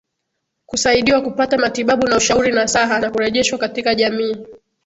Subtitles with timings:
[0.65, 4.35] kusaidiwa kupata matibabu na ushauri nasaha na kurejeshwa katika jamii